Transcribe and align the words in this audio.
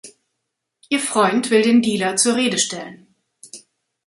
Ihr 0.89 0.99
Freund 0.99 1.51
will 1.51 1.61
den 1.61 1.83
Dealer 1.83 2.15
zur 2.15 2.35
Rede 2.35 2.57
stellen. 2.57 3.05